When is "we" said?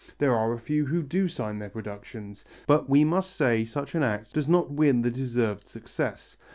2.89-3.03